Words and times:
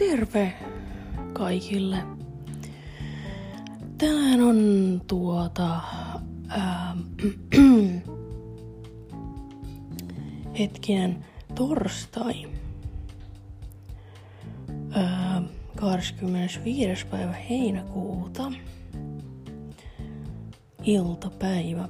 terve 0.00 0.52
kaikille. 1.32 1.96
Tänään 3.98 4.40
on 4.40 5.00
tuota... 5.06 5.80
Ää, 6.48 6.96
hetkinen 10.58 11.24
torstai. 11.54 12.46
Ää, 14.90 15.42
25. 15.76 17.06
päivä 17.06 17.32
heinäkuuta. 17.32 18.52
Iltapäivä. 20.84 21.88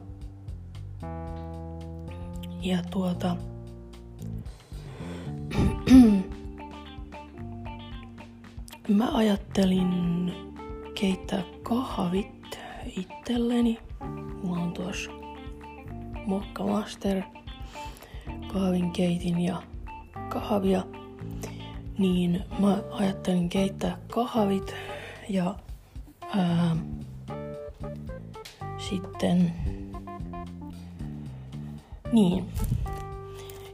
Ja 2.62 2.82
tuota... 2.90 3.36
Mä 8.90 9.08
ajattelin 9.12 10.32
keittää 10.94 11.42
kahvit 11.62 12.58
itselleni. 12.96 13.78
Mulla 14.42 14.60
on 14.60 14.72
tuossa 14.72 15.10
Mokka 16.26 16.64
Master 16.64 17.22
kahvin 18.52 18.90
keitin 18.90 19.40
ja 19.40 19.62
kahvia. 20.28 20.82
Niin 21.98 22.44
mä 22.58 22.82
ajattelin 22.90 23.48
keittää 23.48 23.98
kahvit 24.14 24.74
ja 25.28 25.54
ää, 26.36 26.76
sitten 28.78 29.52
niin, 32.12 32.44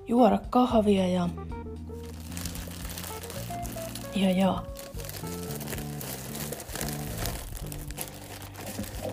juoda 0.09 0.41
kahvia 0.51 1.09
ja 1.09 1.29
ja 4.15 4.30
ja 4.30 4.76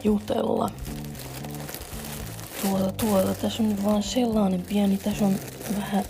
jutella. 0.03 0.69
Tuota, 2.61 2.91
tuota, 2.91 3.33
tässä 3.33 3.63
on 3.63 3.83
vaan 3.83 4.03
sellainen 4.03 4.61
pieni, 4.61 4.97
tässä 4.97 5.25
on 5.25 5.35
vähän 5.77 6.05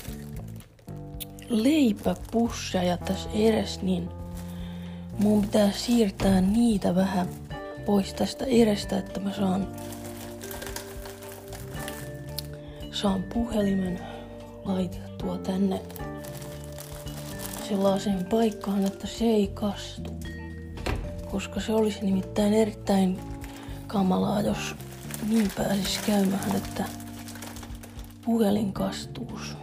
leipäpusseja 1.49 2.97
tässä 2.97 3.29
edes, 3.33 3.81
niin 3.81 4.09
mun 5.19 5.41
pitää 5.41 5.71
siirtää 5.71 6.41
niitä 6.41 6.95
vähän 6.95 7.27
pois 7.85 8.13
tästä 8.13 8.45
edestä, 8.45 8.97
että 8.97 9.19
mä 9.19 9.33
saan, 9.33 9.67
saan 12.91 13.23
puhelimen 13.23 13.99
laitettua 14.65 15.37
tänne 15.37 15.81
sellaiseen 17.63 18.25
paikkaan, 18.25 18.85
että 18.85 19.07
se 19.07 19.25
ei 19.25 19.47
kastu. 19.53 20.11
Koska 21.31 21.59
se 21.59 21.73
olisi 21.73 22.05
nimittäin 22.05 22.53
erittäin 22.53 23.19
kamalaa, 23.87 24.41
jos 24.41 24.75
niin 25.29 25.51
pääsis 25.57 25.99
käymään, 26.05 26.55
että 26.55 26.83
puhelin 28.25 28.73
kastuus. 28.73 29.57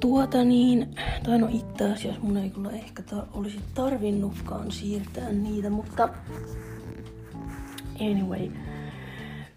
Tuota 0.00 0.44
niin, 0.44 0.94
tai 1.22 1.38
no 1.38 1.48
itse 1.50 1.92
asiassa 1.92 2.20
mun 2.20 2.36
ei 2.36 2.50
kyllä 2.50 2.70
ehkä 2.70 3.02
ta- 3.02 3.26
olisi 3.34 3.60
tarvinnutkaan 3.74 4.72
siirtää 4.72 5.32
niitä, 5.32 5.70
mutta 5.70 6.08
anyway. 8.00 8.50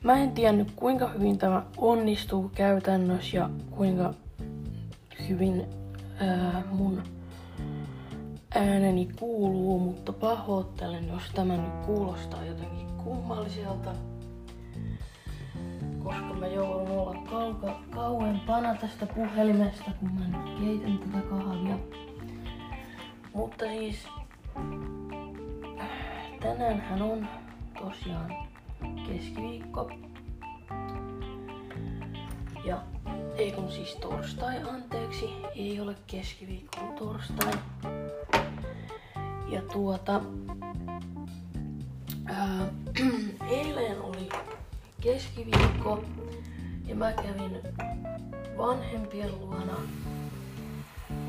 Mä 0.03 0.17
en 0.17 0.31
tiennyt 0.31 0.71
kuinka 0.75 1.07
hyvin 1.07 1.37
tämä 1.37 1.63
onnistuu 1.77 2.51
käytännössä 2.55 3.37
ja 3.37 3.49
kuinka 3.71 4.13
hyvin 5.31 5.65
ää, 6.19 6.63
mun 6.71 7.03
ääneni 8.55 9.09
kuuluu, 9.19 9.79
mutta 9.79 10.13
pahoittelen, 10.13 11.07
jos 11.07 11.23
tämä 11.35 11.57
nyt 11.57 11.85
kuulostaa 11.85 12.45
jotenkin 12.45 12.87
kummalliselta. 13.03 13.91
Koska 16.03 16.33
mä 16.33 16.47
joudun 16.47 16.97
olla 16.97 17.15
kauka, 17.29 17.79
kauempana 17.89 18.75
tästä 18.75 19.05
puhelimesta, 19.05 19.91
kun 19.99 20.11
mä 20.13 20.37
nyt 20.37 20.59
keitän 20.59 20.97
tätä 20.99 21.21
kahvia. 21.29 21.77
Mutta 23.33 23.65
siis 23.65 24.07
tänäänhän 26.39 27.01
on 27.01 27.27
tosiaan 27.79 28.33
keskiviikko. 29.07 29.91
Ja 32.65 32.81
ei 33.35 33.51
kun 33.51 33.71
siis 33.71 33.95
torstai, 33.95 34.61
anteeksi, 34.69 35.29
ei 35.55 35.79
ole 35.79 35.95
keskiviikko, 36.07 36.93
torstai. 36.99 37.53
Ja 39.47 39.61
tuota, 39.61 40.21
ää, 42.25 42.67
eilen 43.57 44.01
oli 44.01 44.29
keskiviikko 45.01 46.03
ja 46.85 46.95
mä 46.95 47.13
kävin 47.13 47.59
vanhempien 48.57 49.39
luona. 49.39 49.77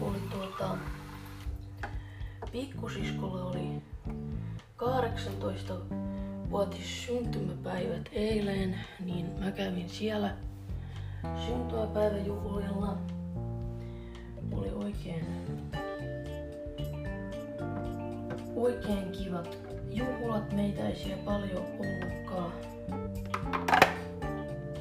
Oli 0.02 0.19
tuota, 0.30 0.76
pikkusiskolle 2.52 3.42
oli 3.42 3.82
18 4.76 5.74
vuotis 6.50 7.06
syntymäpäivät 7.06 8.08
eilen, 8.12 8.80
niin 9.04 9.26
mä 9.38 9.50
kävin 9.50 9.88
siellä 9.88 10.36
syntymäpäiväjuhlilla. 11.22 12.99
Oli 14.53 14.71
oikein 14.71 15.27
oikein 18.62 19.12
kivat 19.12 19.59
juhlat. 19.91 20.53
Meitä 20.53 20.88
ei 20.88 20.97
siellä 20.97 21.22
paljon 21.25 21.62
ollutkaan. 21.78 22.53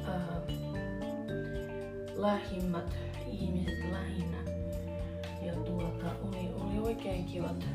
Ää, 0.06 0.40
lähimmät 2.16 2.96
ihmiset 3.26 3.90
lähinnä. 3.92 4.38
Ja 5.42 5.54
tuota, 5.54 6.06
oli, 6.22 6.52
oli 6.54 6.78
oikein 6.78 7.24
kivat, 7.24 7.66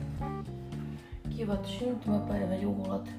kivat 1.38 1.66
syntymäpäiväjuhlat. 1.66 3.10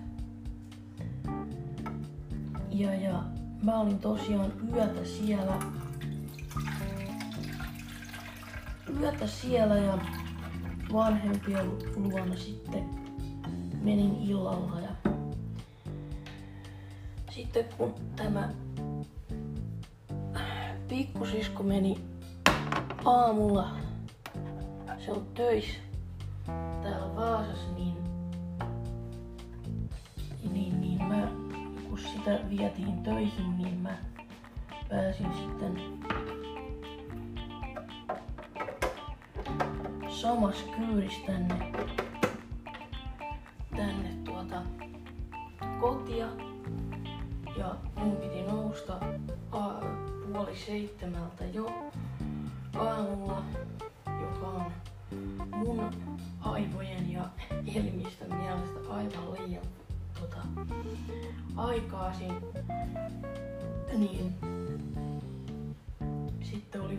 Ja, 2.70 2.94
ja 2.94 3.22
mä 3.62 3.80
olin 3.80 3.98
tosiaan 3.98 4.52
yötä 4.74 5.04
siellä. 5.04 5.58
Yötä 9.00 9.26
siellä 9.26 9.76
ja 9.76 9.98
vanhempien 10.92 11.70
luona 11.96 12.36
sitten 12.36 12.84
menin 13.82 14.16
illalla 14.22 14.80
ja 14.80 15.12
sitten 17.30 17.64
kun 17.78 17.94
tämä 18.16 18.48
pikkusisko 20.88 21.62
meni 21.62 22.00
aamulla, 23.04 23.70
se 25.04 25.12
on 25.12 25.26
töissä 25.34 25.78
täällä 26.82 27.16
Vaasassa, 27.16 27.72
niin, 27.76 27.94
niin, 27.94 28.07
sitä 32.18 32.38
vietiin 32.50 33.02
töihin, 33.02 33.58
niin 33.58 33.74
mä 33.74 33.96
pääsin 34.88 35.32
sitten 35.34 35.82
samassa 40.08 40.66
kyydissä 40.76 41.20
tänne, 41.26 41.72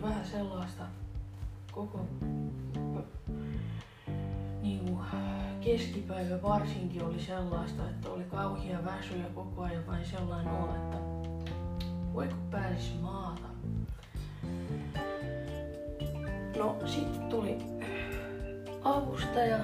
oli 0.00 0.08
vähän 0.08 0.26
sellaista 0.26 0.82
koko 1.72 2.00
niin 4.62 4.98
keskipäivä 5.60 6.42
varsinkin 6.42 7.04
oli 7.04 7.20
sellaista, 7.20 7.90
että 7.90 8.08
oli 8.10 8.24
kauhia 8.24 8.84
väsyjä 8.84 9.24
koko 9.34 9.62
ajan 9.62 9.86
vain 9.86 10.04
sellainen 10.04 10.52
olo, 10.52 10.74
että 10.74 10.96
voiko 12.14 12.34
pääsis 12.50 13.00
maata. 13.00 13.48
No 16.58 16.76
sitten 16.86 17.22
tuli 17.28 17.58
avustaja 18.84 19.58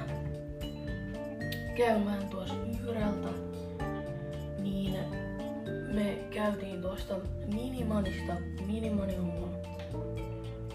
käymään 1.77 2.29
tuossa 2.29 2.55
yhdeltä, 2.55 3.29
niin 4.59 4.99
me 5.95 6.19
käytiin 6.31 6.83
tuosta 6.83 7.15
Minimanista, 7.47 8.33
Minimani 8.67 9.17
on 9.17 9.46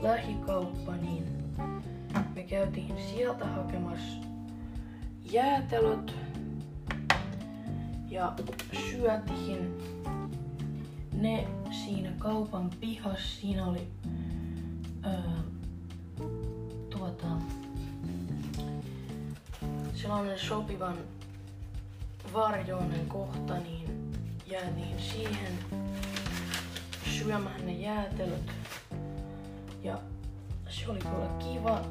lähikauppa, 0.02 0.96
niin 0.96 1.26
me 2.36 2.44
käytiin 2.44 2.96
sieltä 3.10 3.46
hakemassa 3.46 4.18
jäätelöt 5.24 6.16
ja 8.10 8.34
syötiin 8.90 9.78
ne 11.14 11.48
siinä 11.72 12.12
kaupan 12.18 12.70
pihassa. 12.80 13.42
Siinä 13.42 13.66
oli 13.66 13.88
öö, 15.06 15.12
tuota, 16.90 17.28
sellainen 19.94 20.40
sopivan 20.40 20.98
varjoinen 22.34 23.06
kohta, 23.08 23.58
niin 23.58 24.14
jäätiin 24.48 25.00
siihen 25.00 25.54
syömään 27.18 27.66
ne 27.66 27.72
jäätelöt. 27.72 28.61
Ja 29.84 29.98
se 30.70 30.92
oli 30.92 31.00
kyllä 31.00 31.30
kiva. 31.40 31.82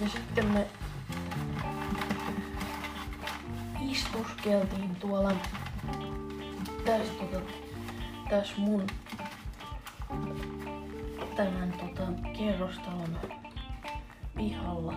Ja 0.00 0.08
sitten 0.08 0.46
me 0.46 0.66
istuskeltiin 3.90 4.96
tuolla 4.96 5.32
tässä, 6.84 7.12
tota, 7.12 7.40
tässä 8.30 8.54
mun 8.56 8.86
tämän 11.36 11.72
tota, 11.72 12.12
kerrostalon 12.38 13.18
pihalla. 14.36 14.94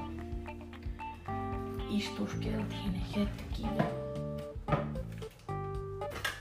Istuskeltiin 1.90 2.94
hetki 3.16 3.64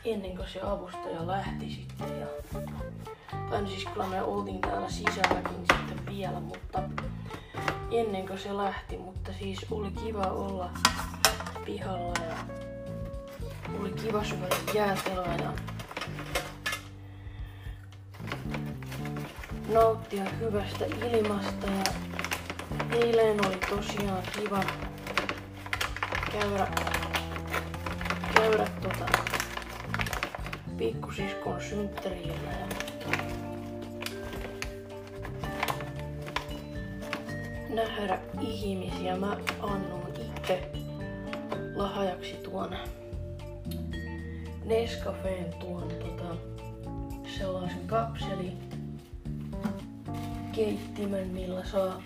ennen 0.05 0.37
kuin 0.37 0.49
se 0.49 0.61
avustaja 0.61 1.27
lähti 1.27 1.71
sitten. 1.71 2.21
Ja, 2.21 2.27
tai 3.51 3.67
siis 3.67 3.85
kyllä 3.85 4.07
me 4.07 4.23
oltiin 4.23 4.61
täällä 4.61 4.91
sisälläkin 4.91 5.65
sitten 5.77 6.07
vielä, 6.07 6.41
mutta 6.41 6.83
ennen 7.91 8.27
kuin 8.27 8.39
se 8.39 8.57
lähti, 8.57 8.97
mutta 8.97 9.33
siis 9.39 9.67
oli 9.71 9.91
kiva 9.91 10.23
olla 10.23 10.71
pihalla 11.65 12.15
ja 12.29 12.37
oli 13.81 13.93
kiva 13.93 14.25
syödä 14.25 14.57
jäätelöä 14.75 15.53
nauttia 19.73 20.25
hyvästä 20.41 20.85
ilmasta 20.85 21.67
ja 21.67 21.85
eilen 22.93 23.47
oli 23.47 23.57
tosiaan 23.57 24.23
kiva 24.39 24.65
käydä, 26.33 26.67
käydä 28.35 28.67
tota 28.83 29.07
pikkusiskon 30.79 31.61
synttärillä 31.61 32.51
ja 32.61 32.90
nähdä 37.75 38.19
ihmisiä. 38.41 39.17
Mä 39.17 39.37
annoin 39.63 40.21
itse 40.37 40.73
lahjaksi 41.75 42.33
tuon 42.33 42.77
Nescafeen 44.65 45.55
tuon 45.61 45.89
tota, 45.89 46.37
sellaisen 47.39 47.87
kapseli 47.87 48.53
keittimen, 50.53 51.29
millä 51.29 51.65
saa 51.65 52.03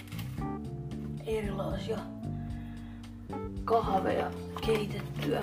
erilaisia 1.26 1.98
kahveja 3.64 4.30
keitettyä. 4.66 5.42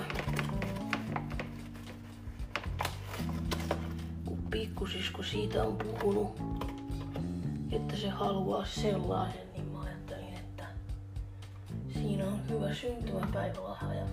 Kun 4.24 4.38
pikkusisko 4.50 5.22
siitä 5.22 5.62
on 5.62 5.76
puhunut, 5.76 6.40
että 7.72 7.96
se 7.96 8.08
haluaa 8.08 8.64
sellaisen, 8.64 9.52
niin 9.52 9.71
siinä 12.02 12.24
on 12.24 12.48
hyvä 12.48 12.74
syntymäpäivälahja. 12.74 14.06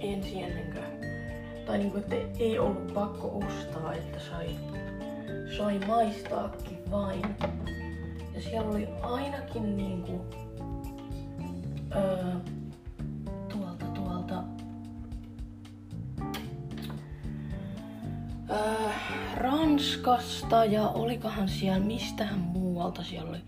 ensin 0.00 0.44
ennen 0.44 0.72
kuin, 0.72 1.10
tai 1.66 1.78
niinku, 1.78 1.98
että 1.98 2.14
ei 2.38 2.58
ollut 2.58 2.94
pakko 2.94 3.38
ostaa, 3.38 3.94
että 3.94 4.18
sai, 4.30 4.56
sai 5.56 5.78
maistaakin 5.78 6.90
vain. 6.90 7.22
Ja 8.34 8.42
siellä 8.42 8.70
oli 8.70 8.88
ainakin 9.02 9.76
niinku, 9.76 10.24
öö, 11.96 12.24
tuolta, 13.48 13.86
tuolta, 13.86 14.42
öö, 18.50 18.90
Ranskasta 19.40 20.64
ja 20.64 20.88
olikohan 20.88 21.48
siellä 21.48 21.78
mistähän 21.78 22.38
muualta 22.38 23.02
siellä 23.02 23.30
oli. 23.30 23.40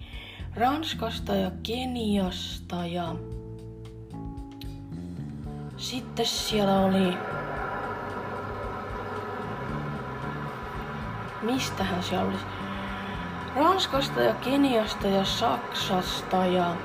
Ranskasta 0.55 1.35
ja 1.35 1.51
Keniasta 1.63 2.87
ja 2.87 3.15
sitten 5.77 6.27
siellä 6.27 6.81
oli... 6.81 7.15
Mistähän 11.43 12.03
siellä 12.03 12.29
oli? 12.29 12.39
Ranskasta 13.57 14.21
ja 14.21 14.35
Keniasta 14.35 15.09
ja 15.09 15.25
Saksasta 15.25 16.47
ja 16.47 16.77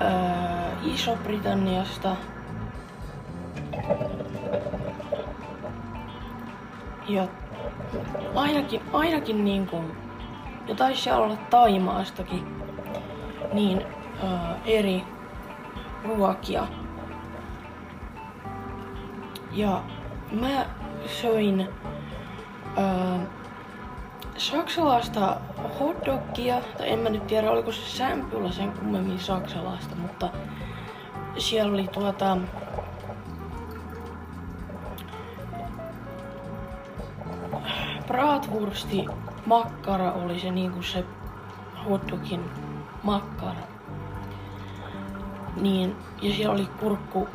ää, 0.00 0.76
Iso-Britanniasta. 0.84 2.16
Ja 7.08 7.28
ainakin, 8.34 8.80
ainakin 8.92 9.44
niin 9.44 9.66
kuin, 9.66 9.96
ja 10.68 10.74
taisi 10.74 11.10
olla 11.10 11.36
Taimaastakin, 11.36 12.46
niin 13.52 13.82
ää, 14.24 14.56
eri 14.64 15.02
ruokia. 16.04 16.66
Ja 19.52 19.82
mä 20.40 20.66
söin 21.06 21.68
ää, 22.76 23.20
saksalaista 24.36 25.36
hotdogia, 25.80 26.60
tai 26.78 26.90
en 26.90 26.98
mä 26.98 27.08
nyt 27.08 27.26
tiedä 27.26 27.50
oliko 27.50 27.72
se 27.72 27.96
sämpylä 27.96 28.52
sen 28.52 28.72
kummemmin 28.72 29.20
saksalaista, 29.20 29.96
mutta 29.96 30.30
siellä 31.38 31.72
oli 31.72 31.88
tuota 31.88 32.36
bratwursti 38.10 39.06
makkara 39.46 40.12
oli 40.12 40.40
se 40.40 40.50
niinku 40.50 40.82
se 40.82 41.04
hotdogin 41.88 42.50
makkara. 43.02 43.60
Niin, 45.60 45.96
ja 46.22 46.34
siellä 46.34 46.54
oli 46.54 46.68
kurkku 46.80 47.28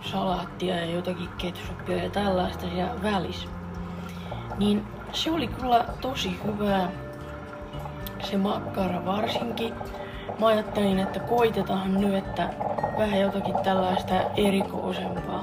salaattia 0.00 0.76
ja 0.76 0.86
jotakin 0.86 1.28
ketsuppia 1.38 2.04
ja 2.04 2.10
tällaista 2.10 2.66
siellä 2.74 3.02
välissä. 3.02 3.48
Niin 4.58 4.86
se 5.12 5.30
oli 5.30 5.46
kyllä 5.46 5.84
tosi 6.00 6.40
hyvää, 6.44 6.90
se 8.22 8.36
makkara 8.36 9.04
varsinkin. 9.04 9.74
Mä 10.40 10.46
ajattelin, 10.46 10.98
että 10.98 11.20
koitetaan 11.20 12.00
nyt, 12.00 12.14
että 12.14 12.48
vähän 12.98 13.20
jotakin 13.20 13.54
tällaista 13.64 14.14
erikoisempaa. 14.36 15.41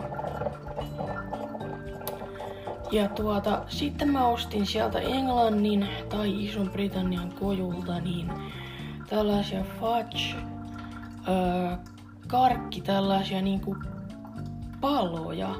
Ja 2.92 3.10
tuota, 3.10 3.64
sitten 3.68 4.10
mä 4.10 4.28
ostin 4.28 4.66
sieltä 4.66 5.00
Englannin 5.00 5.88
tai 6.10 6.46
Ison 6.46 6.70
Britannian 6.70 7.34
kojulta 7.40 8.00
niin 8.00 8.32
tällaisia 9.10 9.64
fudge, 9.80 10.36
öö, 11.28 11.78
karkki, 12.28 12.82
tällaisia 12.82 13.42
niinku 13.42 13.78
paloja. 14.82 15.56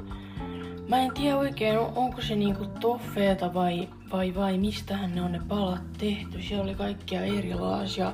Mä 0.88 0.98
en 0.98 1.14
tiedä 1.14 1.36
oikein, 1.36 1.78
onko 1.78 2.22
se 2.22 2.36
niinku 2.36 2.66
toffeeta 2.80 3.54
vai, 3.54 3.88
vai, 4.12 4.34
vai 4.34 4.58
mistähän 4.58 5.14
ne 5.14 5.22
on 5.22 5.32
ne 5.32 5.40
palat 5.48 5.92
tehty. 5.98 6.42
Siellä 6.42 6.64
oli 6.64 6.74
kaikkia 6.74 7.24
erilaisia 7.24 8.12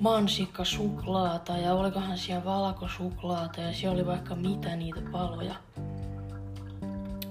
mansikkasuklaata 0.00 1.56
ja 1.56 1.74
olikohan 1.74 2.18
siellä 2.18 2.44
valkosuklaata 2.44 3.60
ja 3.60 3.72
siellä 3.72 3.94
oli 3.94 4.06
vaikka 4.06 4.34
mitä 4.34 4.76
niitä 4.76 5.00
paloja. 5.12 5.54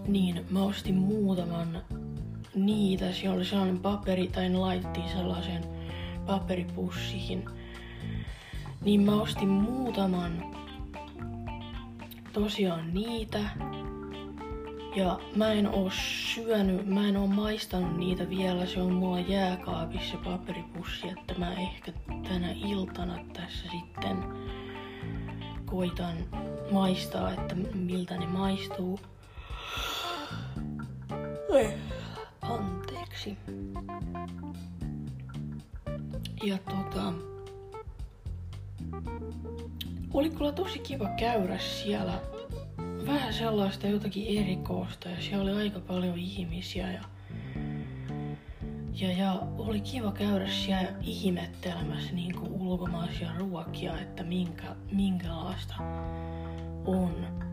Niin 0.09 0.45
mä 0.49 0.63
ostin 0.63 0.95
muutaman 0.95 1.81
niitä. 2.55 3.11
Siellä 3.11 3.35
oli 3.35 3.45
sellainen 3.45 3.79
paperi, 3.79 4.27
tai 4.27 4.49
ne 4.49 4.57
laitettiin 4.57 5.09
sellaiseen 5.09 5.63
paperipussiin. 6.25 7.45
Niin 8.81 9.01
mä 9.01 9.21
ostin 9.21 9.49
muutaman 9.49 10.55
tosiaan 12.33 12.93
niitä. 12.93 13.39
Ja 14.95 15.19
mä 15.35 15.51
en 15.51 15.67
oo 15.67 15.89
syönyt, 15.93 16.85
mä 16.85 17.07
en 17.07 17.17
oo 17.17 17.27
maistanut 17.27 17.97
niitä 17.97 18.29
vielä, 18.29 18.65
se 18.65 18.81
on 18.81 18.93
mulla 18.93 19.19
jääkaapissa 19.19 20.17
paperipussi, 20.17 21.07
että 21.07 21.33
mä 21.37 21.53
ehkä 21.53 21.91
tänä 22.29 22.51
iltana 22.51 23.19
tässä 23.33 23.65
sitten 23.71 24.17
koitan 25.65 26.15
maistaa, 26.71 27.33
että 27.33 27.55
miltä 27.73 28.17
ne 28.17 28.27
maistuu. 28.27 28.99
Anteeksi. 32.41 33.37
Ja 36.43 36.57
tota... 36.57 37.13
Oli 40.13 40.29
kyllä 40.29 40.51
tosi 40.51 40.79
kiva 40.79 41.09
käydä 41.19 41.57
siellä. 41.57 42.21
Vähän 43.07 43.33
sellaista 43.33 43.87
jotakin 43.87 44.43
erikoista 44.43 45.09
ja 45.09 45.21
siellä 45.21 45.43
oli 45.43 45.61
aika 45.61 45.79
paljon 45.79 46.17
ihmisiä 46.17 46.91
ja 46.91 47.03
ja, 48.93 49.11
ja 49.11 49.41
oli 49.57 49.81
kiva 49.81 50.11
käydä 50.11 50.47
siellä 50.47 50.93
ihmettelemässä 51.01 52.13
niin 52.13 52.39
ulkomaisia 52.39 53.31
ruokia, 53.37 53.99
että 53.99 54.23
minkä, 54.23 54.75
minkälaista 54.91 55.75
on. 56.85 57.48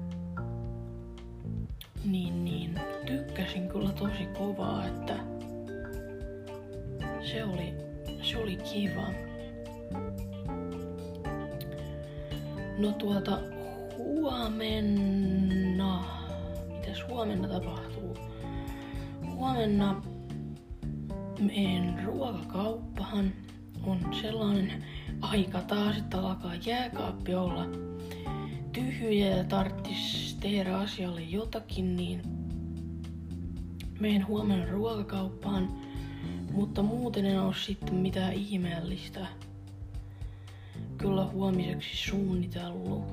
Niin, 2.06 2.44
niin 2.44 2.80
tykkäsin 3.06 3.68
kyllä 3.68 3.92
tosi 3.92 4.26
kovaa, 4.38 4.86
että 4.86 5.16
se 7.32 7.44
oli, 7.44 7.74
se 8.22 8.38
oli 8.38 8.56
kiva. 8.56 9.06
No 12.78 12.92
tuota, 12.92 13.38
huomenna, 13.98 16.04
mitäs 16.68 17.04
huomenna 17.08 17.48
tapahtuu? 17.48 18.16
Huomenna 19.34 20.02
meidän 21.40 22.02
ruokakauppahan 22.04 23.32
on 23.84 23.98
sellainen 24.22 24.84
aika 25.20 25.60
taas, 25.60 25.96
että 25.96 26.18
alkaa 26.18 26.54
jääkaappi 26.66 27.34
olla 27.34 27.66
tyhjä 28.72 29.36
ja 29.36 29.44
tarttis 29.44 30.25
tehdä 30.50 30.76
asialle 30.76 31.20
jotakin, 31.20 31.96
niin 31.96 32.22
menen 34.00 34.26
huomenna 34.26 34.70
ruokakauppaan, 34.70 35.68
mutta 36.52 36.82
muuten 36.82 37.26
en 37.26 37.40
ole 37.40 37.54
sitten 37.54 37.94
mitään 37.94 38.32
ihmeellistä 38.32 39.26
kyllä 40.98 41.24
huomiseksi 41.26 41.96
suunnitellut. 41.96 43.04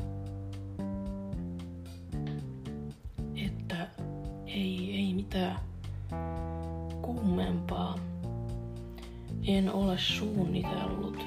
Että 3.35 3.87
ei, 4.45 4.95
ei 4.95 5.13
mitään 5.13 5.59
kummempaa 7.01 7.99
en 9.47 9.73
ole 9.73 9.97
suunnitellut. 9.97 11.17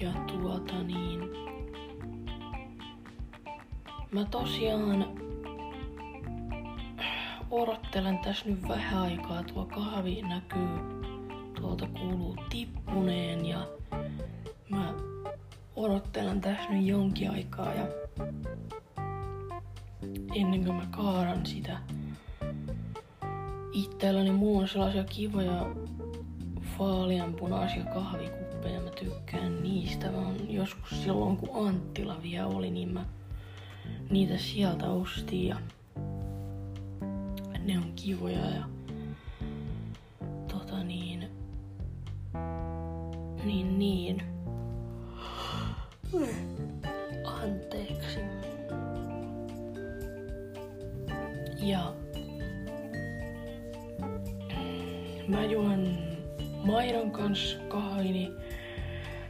Ja 0.00 0.12
tuota 0.12 0.82
niin, 0.82 1.49
mä 4.12 4.24
tosiaan 4.24 5.06
odottelen 7.50 8.18
tässä 8.18 8.48
nyt 8.48 8.68
vähän 8.68 9.02
aikaa. 9.02 9.42
Tuo 9.42 9.66
kahvi 9.66 10.22
näkyy 10.22 10.68
tuolta 11.60 11.86
kuuluu 11.86 12.36
tippuneen 12.50 13.46
ja 13.46 13.68
mä 14.68 14.94
odottelen 15.76 16.40
tässä 16.40 16.70
nyt 16.70 16.86
jonkin 16.86 17.30
aikaa 17.30 17.74
ja 17.74 17.86
ennen 20.34 20.64
kuin 20.64 20.76
mä 20.76 20.86
kaaran 20.90 21.46
sitä 21.46 21.78
itselläni 23.72 24.30
mulla 24.30 24.60
on 24.60 24.68
sellaisia 24.68 25.04
kivoja 25.04 25.66
vaaleanpunaisia 26.78 27.84
kahvikuppeja. 27.84 28.80
Mä 28.80 28.90
tykkään 28.90 29.62
niistä. 29.62 30.10
On 30.10 30.36
joskus 30.48 31.02
silloin 31.02 31.36
kun 31.36 31.66
Anttila 31.66 32.22
vielä 32.22 32.46
oli, 32.46 32.70
niin 32.70 32.88
mä 32.88 33.04
niitä 34.10 34.38
sieltä 34.38 34.86
ostin 34.86 35.46
ja 35.46 35.56
ne 37.64 37.78
on 37.78 37.92
kivoja 37.96 38.38
ja 38.38 38.64
tota 40.48 40.84
niin 40.84 41.28
niin 43.44 43.78
niin. 43.78 44.22
Anteeksi. 47.24 48.18
Ja 51.56 51.94
mä 55.28 55.44
juon 55.44 55.98
maidon 56.64 57.10
kanssa 57.10 57.58
kahvini 57.68 58.32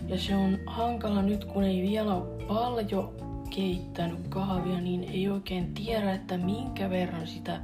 ja 0.06 0.18
se 0.18 0.34
on 0.36 0.58
hankala 0.66 1.22
nyt 1.22 1.44
kun 1.44 1.64
ei 1.64 1.82
vielä 1.82 2.14
ole 2.14 2.44
paljon 2.46 3.19
keittänyt 3.50 4.28
kahvia, 4.28 4.80
niin 4.80 5.04
ei 5.04 5.28
oikein 5.28 5.74
tiedä, 5.74 6.12
että 6.12 6.38
minkä 6.38 6.90
verran 6.90 7.26
sitä 7.26 7.60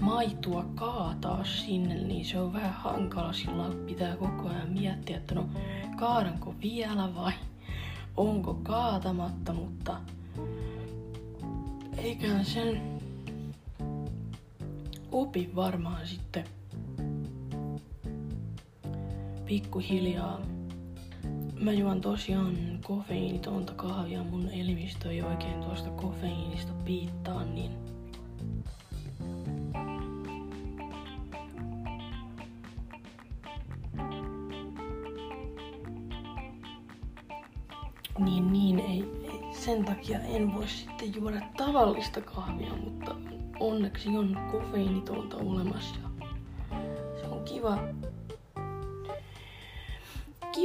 maitoa 0.00 0.64
kaataa 0.74 1.44
sinne, 1.44 1.94
niin 1.94 2.24
se 2.24 2.40
on 2.40 2.52
vähän 2.52 2.72
hankala. 2.72 3.32
Sillä 3.32 3.70
pitää 3.86 4.16
koko 4.16 4.48
ajan 4.48 4.70
miettiä, 4.70 5.16
että 5.16 5.34
no 5.34 5.48
kaadanko 5.96 6.54
vielä 6.62 7.14
vai 7.14 7.32
onko 8.16 8.54
kaatamatta, 8.54 9.52
mutta 9.52 9.96
eiköhän 11.98 12.44
sen 12.44 13.00
opi 15.12 15.50
varmaan 15.54 16.06
sitten 16.06 16.44
pikkuhiljaa. 19.46 20.40
Mä 21.60 21.72
juon 21.72 22.00
tosiaan 22.00 22.56
kofeiinitonta 22.86 23.72
kahvia, 23.74 24.22
mun 24.22 24.48
elimistö 24.48 25.10
ei 25.10 25.22
oikein 25.22 25.60
tuosta 25.60 25.90
kofeiinista 25.90 26.72
piittaa, 26.84 27.44
niin 27.44 27.70
niin, 38.18 38.52
niin 38.52 38.78
ei, 38.78 39.04
ei, 39.24 39.40
sen 39.52 39.84
takia 39.84 40.20
en 40.20 40.54
voi 40.54 40.68
sitten 40.68 41.14
juoda 41.14 41.40
tavallista 41.56 42.20
kahvia, 42.20 42.72
mutta 42.84 43.14
onneksi 43.60 44.08
on 44.08 44.38
kofeiinitonta 44.50 45.36
olemassa. 45.36 46.00
Se 47.20 47.26
on 47.26 47.44
kiva 47.44 47.78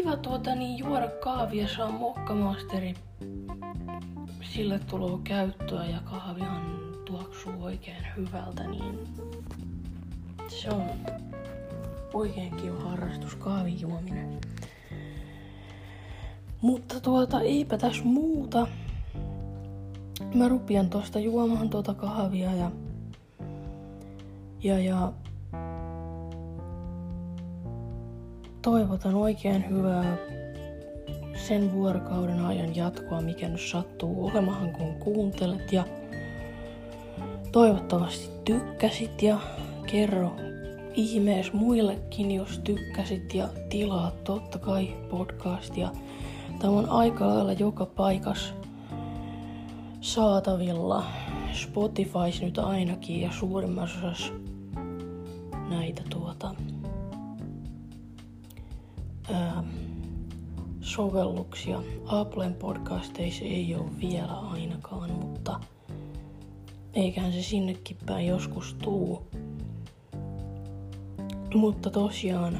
kiva 0.05 0.17
tuota, 0.17 0.55
niin 0.55 0.77
juoda 0.77 1.07
kahvia, 1.07 1.67
saa 1.67 1.91
mokkamasteri. 1.91 2.93
Sille 4.41 4.79
tulee 4.79 5.19
käyttöä 5.23 5.85
ja 5.85 5.99
kahvihan 5.99 6.61
tuoksuu 7.05 7.53
oikein 7.59 8.07
hyvältä, 8.17 8.63
niin 8.63 8.99
se 10.47 10.69
on 10.69 10.83
oikein 12.13 12.55
kiva 12.55 12.79
harrastus 12.79 13.35
kahvin 13.35 13.81
juominen. 13.81 14.39
Mutta 16.61 16.99
tuota, 16.99 17.41
eipä 17.41 17.77
tässä 17.77 18.03
muuta. 18.03 18.67
Mä 20.33 20.47
rupian 20.47 20.89
tosta 20.89 21.19
juomaan 21.19 21.69
tuota 21.69 21.93
kahvia 21.93 22.53
ja, 22.53 22.71
ja, 24.63 24.79
ja 24.79 25.13
toivotan 28.65 29.15
oikein 29.15 29.69
hyvää 29.69 30.17
sen 31.47 31.73
vuorokauden 31.73 32.45
ajan 32.45 32.75
jatkoa, 32.75 33.21
mikä 33.21 33.49
nyt 33.49 33.61
sattuu 33.61 34.25
olemahan 34.27 34.71
kun 34.73 34.95
kuuntelet 34.95 35.73
ja 35.73 35.85
toivottavasti 37.51 38.29
tykkäsit 38.45 39.21
ja 39.21 39.39
kerro 39.87 40.35
ihmees 40.93 41.53
muillekin, 41.53 42.31
jos 42.31 42.59
tykkäsit 42.59 43.33
ja 43.33 43.49
tilaa 43.69 44.11
totta 44.23 44.59
kai 44.59 44.93
podcastia. 45.09 45.91
Tämä 46.59 46.73
on 46.73 46.89
aika 46.89 47.27
lailla 47.27 47.53
joka 47.53 47.85
paikas 47.85 48.53
saatavilla. 50.01 51.03
Spotifys 51.53 52.41
nyt 52.41 52.57
ainakin 52.57 53.21
ja 53.21 53.31
suurimmassa 53.31 53.97
osassa 53.97 54.33
näitä 55.69 56.03
tuota, 56.09 56.55
ää, 59.35 59.63
sovelluksia. 60.81 61.81
Applen 62.05 62.53
podcasteissa 62.53 63.45
ei 63.45 63.75
ole 63.75 63.99
vielä 64.01 64.39
ainakaan, 64.39 65.11
mutta 65.11 65.59
eiköhän 66.93 67.33
se 67.33 67.41
sinnekin 67.41 67.97
päin 68.05 68.27
joskus 68.27 68.73
tuu. 68.73 69.27
Mutta 71.55 71.89
tosiaan, 71.89 72.59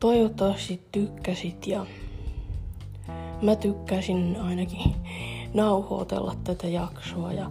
toivottavasti 0.00 0.82
tykkäsit 0.92 1.66
ja 1.66 1.86
mä 3.42 3.56
tykkäsin 3.56 4.36
ainakin 4.40 4.94
nauhoitella 5.54 6.34
tätä 6.44 6.68
jaksoa 6.68 7.32
ja 7.32 7.50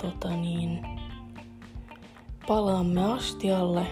tota 0.00 0.36
niin, 0.36 0.86
palaamme 2.46 3.12
astialle 3.12 3.86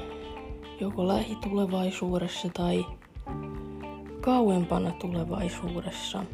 joko 0.81 1.09
lähitulevaisuudessa 1.09 2.49
tai 2.49 2.87
kauempana 4.23 4.91
tulevaisuudessa. 4.91 6.25